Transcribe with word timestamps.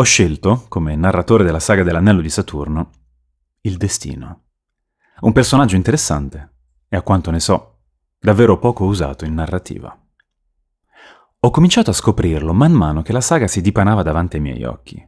Ho 0.00 0.02
scelto, 0.02 0.64
come 0.68 0.96
narratore 0.96 1.44
della 1.44 1.60
saga 1.60 1.82
dell'Anello 1.82 2.22
di 2.22 2.30
Saturno, 2.30 2.90
il 3.60 3.76
destino. 3.76 4.44
Un 5.20 5.32
personaggio 5.32 5.76
interessante 5.76 6.54
e, 6.88 6.96
a 6.96 7.02
quanto 7.02 7.30
ne 7.30 7.38
so, 7.38 7.80
davvero 8.18 8.58
poco 8.58 8.86
usato 8.86 9.26
in 9.26 9.34
narrativa. 9.34 9.94
Ho 11.40 11.50
cominciato 11.50 11.90
a 11.90 11.92
scoprirlo 11.92 12.54
man 12.54 12.72
mano 12.72 13.02
che 13.02 13.12
la 13.12 13.20
saga 13.20 13.46
si 13.46 13.60
dipanava 13.60 14.02
davanti 14.02 14.36
ai 14.36 14.42
miei 14.42 14.64
occhi. 14.64 15.06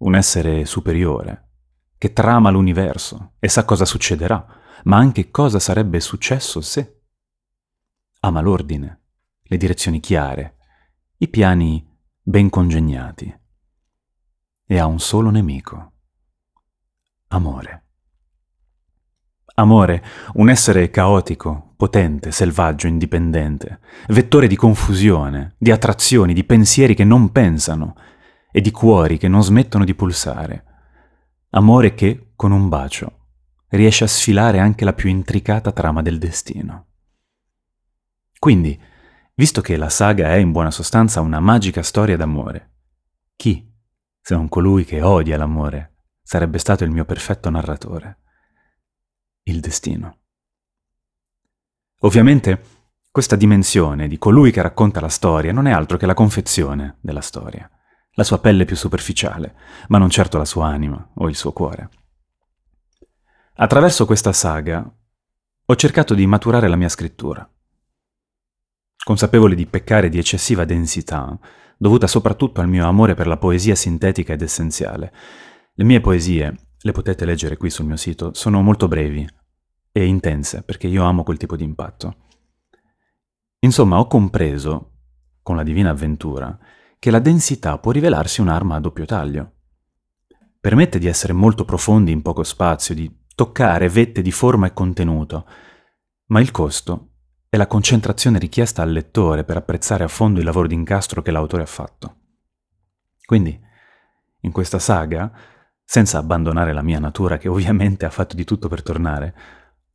Un 0.00 0.14
essere 0.14 0.66
superiore, 0.66 1.48
che 1.96 2.12
trama 2.12 2.50
l'universo 2.50 3.36
e 3.38 3.48
sa 3.48 3.64
cosa 3.64 3.86
succederà, 3.86 4.46
ma 4.84 4.98
anche 4.98 5.30
cosa 5.30 5.58
sarebbe 5.58 6.00
successo 6.00 6.60
se. 6.60 7.00
Ama 8.20 8.42
l'ordine, 8.42 9.04
le 9.44 9.56
direzioni 9.56 10.00
chiare, 10.00 10.56
i 11.16 11.28
piani 11.28 11.90
ben 12.20 12.50
congegnati. 12.50 13.40
E 14.72 14.78
ha 14.78 14.86
un 14.86 15.00
solo 15.00 15.28
nemico. 15.28 15.92
Amore. 17.28 17.84
Amore, 19.56 20.02
un 20.36 20.48
essere 20.48 20.88
caotico, 20.88 21.74
potente, 21.76 22.32
selvaggio, 22.32 22.86
indipendente, 22.86 23.80
vettore 24.08 24.46
di 24.46 24.56
confusione, 24.56 25.56
di 25.58 25.70
attrazioni, 25.70 26.32
di 26.32 26.44
pensieri 26.44 26.94
che 26.94 27.04
non 27.04 27.32
pensano 27.32 27.94
e 28.50 28.62
di 28.62 28.70
cuori 28.70 29.18
che 29.18 29.28
non 29.28 29.42
smettono 29.42 29.84
di 29.84 29.94
pulsare. 29.94 30.64
Amore 31.50 31.92
che, 31.92 32.32
con 32.34 32.50
un 32.50 32.70
bacio, 32.70 33.26
riesce 33.68 34.04
a 34.04 34.08
sfilare 34.08 34.58
anche 34.58 34.86
la 34.86 34.94
più 34.94 35.10
intricata 35.10 35.70
trama 35.72 36.00
del 36.00 36.16
destino. 36.16 36.86
Quindi, 38.38 38.80
visto 39.34 39.60
che 39.60 39.76
la 39.76 39.90
saga 39.90 40.28
è 40.28 40.36
in 40.36 40.50
buona 40.50 40.70
sostanza 40.70 41.20
una 41.20 41.40
magica 41.40 41.82
storia 41.82 42.16
d'amore, 42.16 42.70
chi, 43.36 43.70
se 44.22 44.34
non 44.34 44.48
colui 44.48 44.84
che 44.84 45.02
odia 45.02 45.36
l'amore, 45.36 45.96
sarebbe 46.22 46.58
stato 46.58 46.84
il 46.84 46.90
mio 46.90 47.04
perfetto 47.04 47.50
narratore? 47.50 48.18
il 49.44 49.60
destino. 49.60 50.18
Ovviamente 52.00 52.80
questa 53.10 53.36
dimensione 53.36 54.08
di 54.08 54.18
colui 54.18 54.50
che 54.50 54.62
racconta 54.62 55.00
la 55.00 55.08
storia 55.08 55.52
non 55.52 55.66
è 55.66 55.72
altro 55.72 55.96
che 55.96 56.06
la 56.06 56.14
confezione 56.14 56.98
della 57.00 57.20
storia, 57.20 57.68
la 58.12 58.24
sua 58.24 58.38
pelle 58.38 58.64
più 58.64 58.76
superficiale, 58.76 59.54
ma 59.88 59.98
non 59.98 60.10
certo 60.10 60.38
la 60.38 60.44
sua 60.44 60.66
anima 60.66 61.10
o 61.14 61.28
il 61.28 61.36
suo 61.36 61.52
cuore. 61.52 61.88
Attraverso 63.54 64.06
questa 64.06 64.32
saga 64.32 64.88
ho 65.64 65.76
cercato 65.76 66.14
di 66.14 66.26
maturare 66.26 66.68
la 66.68 66.76
mia 66.76 66.88
scrittura. 66.88 67.48
Consapevole 69.04 69.56
di 69.56 69.66
peccare 69.66 70.08
di 70.08 70.18
eccessiva 70.18 70.64
densità, 70.64 71.36
dovuta 71.76 72.06
soprattutto 72.06 72.60
al 72.60 72.68
mio 72.68 72.86
amore 72.86 73.14
per 73.14 73.26
la 73.26 73.36
poesia 73.36 73.74
sintetica 73.74 74.32
ed 74.32 74.42
essenziale, 74.42 75.12
le 75.74 75.84
mie 75.84 76.00
poesie 76.00 76.54
le 76.78 76.92
potete 76.92 77.24
leggere 77.24 77.56
qui 77.56 77.68
sul 77.68 77.86
mio 77.86 77.96
sito, 77.96 78.32
sono 78.34 78.62
molto 78.62 78.86
brevi 78.86 79.26
e 79.90 80.04
intense 80.04 80.62
perché 80.62 80.86
io 80.86 81.02
amo 81.02 81.24
quel 81.24 81.36
tipo 81.36 81.56
di 81.56 81.64
impatto. 81.64 82.16
Insomma, 83.60 83.98
ho 83.98 84.06
compreso, 84.06 84.90
con 85.42 85.56
la 85.56 85.64
divina 85.64 85.90
avventura, 85.90 86.56
che 86.98 87.10
la 87.10 87.18
densità 87.18 87.78
può 87.78 87.90
rivelarsi 87.90 88.40
un'arma 88.40 88.76
a 88.76 88.80
doppio 88.80 89.04
taglio. 89.04 89.52
Permette 90.60 91.00
di 91.00 91.08
essere 91.08 91.32
molto 91.32 91.64
profondi 91.64 92.12
in 92.12 92.22
poco 92.22 92.44
spazio, 92.44 92.94
di 92.94 93.12
toccare 93.34 93.88
vette 93.88 94.22
di 94.22 94.30
forma 94.30 94.68
e 94.68 94.72
contenuto, 94.72 95.46
ma 96.26 96.40
il 96.40 96.52
costo 96.52 97.11
è 97.52 97.58
la 97.58 97.66
concentrazione 97.66 98.38
richiesta 98.38 98.80
al 98.80 98.92
lettore 98.92 99.44
per 99.44 99.58
apprezzare 99.58 100.04
a 100.04 100.08
fondo 100.08 100.38
il 100.38 100.44
lavoro 100.46 100.66
d'incastro 100.66 101.20
che 101.20 101.30
l'autore 101.30 101.62
ha 101.62 101.66
fatto. 101.66 102.16
Quindi, 103.26 103.60
in 104.40 104.52
questa 104.52 104.78
saga, 104.78 105.30
senza 105.84 106.16
abbandonare 106.16 106.72
la 106.72 106.80
mia 106.80 106.98
natura 106.98 107.36
che 107.36 107.48
ovviamente 107.48 108.06
ha 108.06 108.10
fatto 108.10 108.36
di 108.36 108.44
tutto 108.44 108.68
per 108.68 108.82
tornare, 108.82 109.34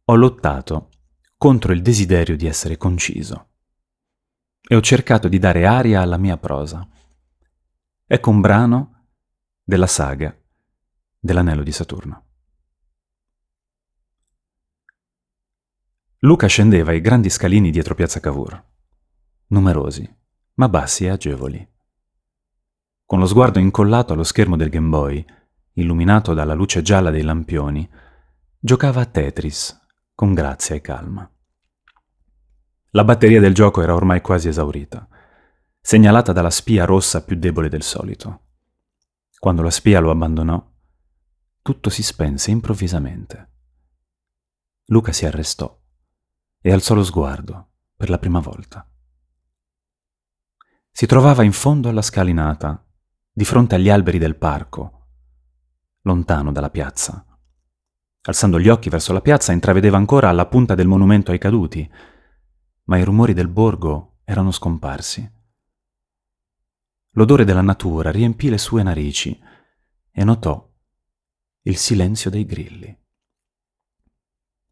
ho 0.04 0.14
lottato 0.14 0.90
contro 1.36 1.74
il 1.74 1.82
desiderio 1.82 2.38
di 2.38 2.46
essere 2.46 2.78
conciso 2.78 3.48
e 4.62 4.76
ho 4.76 4.82
cercato 4.82 5.28
di 5.28 5.40
dare 5.40 5.66
aria 5.66 6.02
alla 6.02 6.18
mia 6.18 6.38
prosa. 6.38 6.88
Ecco 8.06 8.30
un 8.30 8.40
brano 8.40 9.08
della 9.64 9.88
saga 9.88 10.32
dell'anello 11.20 11.64
di 11.64 11.72
Saturno. 11.72 12.27
Luca 16.28 16.48
scendeva 16.48 16.92
i 16.92 17.00
grandi 17.00 17.30
scalini 17.30 17.72
dietro 17.72 17.96
piazza 17.96 18.20
Cavour, 18.20 18.62
numerosi, 19.48 20.14
ma 20.56 20.68
bassi 20.68 21.06
e 21.06 21.10
agevoli. 21.10 21.66
Con 23.06 23.20
lo 23.20 23.26
sguardo 23.26 23.60
incollato 23.60 24.12
allo 24.12 24.26
schermo 24.26 24.58
del 24.58 24.68
Game 24.68 24.90
Boy, 24.90 25.26
illuminato 25.76 26.34
dalla 26.34 26.54
luce 26.54 26.82
gialla 26.82 27.12
dei 27.12 27.22
lampioni, 27.22 27.90
giocava 28.60 29.00
a 29.00 29.06
Tetris 29.06 29.80
con 30.14 30.34
grazia 30.34 30.76
e 30.76 30.82
calma. 30.82 31.32
La 32.90 33.06
batteria 33.06 33.40
del 33.40 33.54
gioco 33.54 33.82
era 33.82 33.96
ormai 33.96 34.20
quasi 34.20 34.50
esaurita, 34.50 35.08
segnalata 35.80 36.34
dalla 36.34 36.50
spia 36.50 36.84
rossa 36.84 37.24
più 37.24 37.38
debole 37.38 37.70
del 37.70 37.84
solito. 37.84 38.42
Quando 39.40 39.62
la 39.62 39.72
spia 39.72 40.02
lo 40.02 40.12
abbandonò, 40.12 40.62
tutto 41.62 41.90
si 41.90 42.04
spense 42.04 42.52
improvvisamente. 42.52 43.52
Luca 44.88 45.14
si 45.14 45.26
arrestò 45.26 45.77
e 46.68 46.74
alzò 46.74 46.96
lo 46.96 47.04
sguardo 47.06 47.76
per 47.96 48.10
la 48.10 48.18
prima 48.18 48.42
volta. 48.42 48.86
Si 50.92 51.06
trovava 51.06 51.44
in 51.44 51.54
fondo 51.54 51.88
alla 51.88 52.02
scalinata, 52.02 52.86
di 53.32 53.46
fronte 53.46 53.76
agli 53.76 53.88
alberi 53.88 54.18
del 54.18 54.36
parco, 54.36 55.08
lontano 56.02 56.52
dalla 56.52 56.70
piazza. 56.70 57.26
Alzando 58.24 58.60
gli 58.60 58.68
occhi 58.68 58.90
verso 58.90 59.14
la 59.14 59.22
piazza 59.22 59.54
intravedeva 59.54 59.96
ancora 59.96 60.30
la 60.34 60.46
punta 60.46 60.76
del 60.76 60.88
monumento 60.88 61.32
ai 61.32 61.38
caduti, 61.38 61.90
ma 62.84 62.98
i 62.98 63.04
rumori 63.06 63.32
del 63.32 63.48
borgo 63.48 64.20
erano 64.26 64.52
scomparsi. 64.52 65.36
L'odore 67.12 67.46
della 67.46 67.62
natura 67.62 68.12
riempì 68.12 68.50
le 68.50 68.58
sue 68.58 68.84
narici 68.84 69.40
e 70.12 70.24
notò 70.26 70.70
il 71.62 71.78
silenzio 71.78 72.30
dei 72.30 72.46
grilli. 72.46 72.94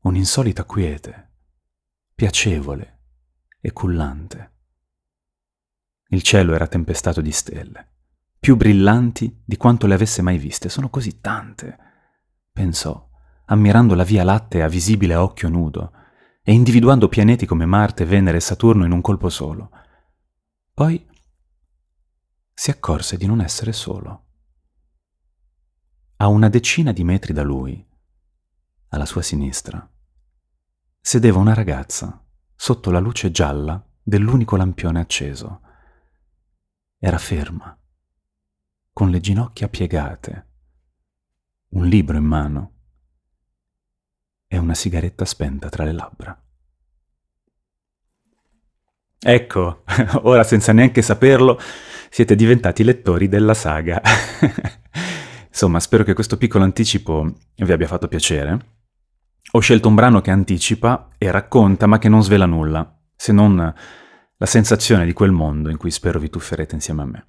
Un'insolita 0.01 0.65
quiete, 0.65 1.34
piacevole 2.15 2.99
e 3.59 3.71
cullante. 3.73 4.53
Il 6.07 6.23
cielo 6.23 6.53
era 6.53 6.67
tempestato 6.67 7.21
di 7.21 7.31
stelle 7.31 7.89
più 8.45 8.55
brillanti 8.55 9.41
di 9.43 9.57
quanto 9.57 9.87
le 9.87 9.95
avesse 9.95 10.21
mai 10.21 10.37
viste. 10.37 10.69
Sono 10.69 10.91
così 10.91 11.19
tante, 11.19 11.77
pensò, 12.51 13.09
ammirando 13.45 13.95
la 13.95 14.03
Via 14.03 14.23
Lattea 14.23 14.67
visibile 14.67 15.15
a 15.15 15.23
occhio 15.23 15.49
nudo 15.49 15.91
e 16.43 16.53
individuando 16.53 17.09
pianeti 17.09 17.47
come 17.47 17.65
Marte, 17.65 18.05
Venere 18.05 18.37
e 18.37 18.41
Saturno 18.41 18.85
in 18.85 18.91
un 18.91 19.01
colpo 19.01 19.29
solo. 19.29 19.71
Poi 20.75 21.03
si 22.53 22.69
accorse 22.69 23.17
di 23.17 23.25
non 23.25 23.41
essere 23.41 23.73
solo. 23.73 24.25
A 26.17 26.27
una 26.27 26.49
decina 26.49 26.91
di 26.91 27.03
metri 27.03 27.33
da 27.33 27.41
lui, 27.41 27.83
alla 28.89 29.07
sua 29.07 29.23
sinistra, 29.23 29.91
sedeva 31.07 31.37
una 31.37 31.53
ragazza 31.53 32.19
sotto 32.55 32.89
la 32.89 32.97
luce 32.97 33.29
gialla 33.29 33.79
dell'unico 34.01 34.55
lampione 34.55 34.99
acceso. 34.99 35.61
Era 36.97 37.19
ferma 37.19 37.77
con 38.91 39.11
le 39.11 39.19
ginocchia 39.19 39.69
piegate, 39.69 40.47
un 41.69 41.85
libro 41.85 42.17
in 42.17 42.23
mano 42.23 42.73
e 44.47 44.57
una 44.57 44.73
sigaretta 44.73 45.25
spenta 45.25 45.69
tra 45.69 45.83
le 45.83 45.91
labbra. 45.91 46.43
Ecco, 49.19 49.83
ora 50.23 50.43
senza 50.43 50.73
neanche 50.73 51.03
saperlo, 51.03 51.59
siete 52.09 52.35
diventati 52.35 52.83
lettori 52.83 53.27
della 53.27 53.53
saga. 53.53 54.01
Insomma, 55.49 55.79
spero 55.79 56.03
che 56.03 56.15
questo 56.15 56.37
piccolo 56.37 56.63
anticipo 56.63 57.31
vi 57.57 57.71
abbia 57.71 57.87
fatto 57.87 58.07
piacere. 58.07 58.73
Ho 59.51 59.59
scelto 59.59 59.87
un 59.87 59.95
brano 59.95 60.21
che 60.21 60.31
anticipa 60.31 61.09
e 61.17 61.31
racconta, 61.31 61.87
ma 61.87 61.97
che 61.97 62.09
non 62.09 62.23
svela 62.23 62.45
nulla, 62.45 62.99
se 63.15 63.31
non 63.31 63.73
la 64.37 64.45
sensazione 64.45 65.05
di 65.05 65.13
quel 65.13 65.31
mondo 65.31 65.69
in 65.69 65.77
cui 65.77 65.91
spero 65.91 66.19
vi 66.19 66.29
tufferete 66.29 66.75
insieme 66.75 67.01
a 67.01 67.05
me 67.05 67.27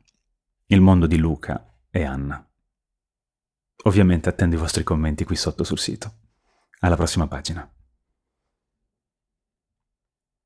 il 0.69 0.81
mondo 0.81 1.07
di 1.07 1.17
Luca 1.17 1.65
e 1.91 2.05
Anna. 2.05 2.45
Ovviamente 3.85 4.29
attendo 4.29 4.57
i 4.57 4.59
vostri 4.59 4.83
commenti 4.83 5.25
qui 5.25 5.37
sotto 5.37 5.63
sul 5.63 5.79
sito. 5.79 6.13
Alla 6.81 6.97
prossima 6.97 7.29
pagina. 7.29 7.71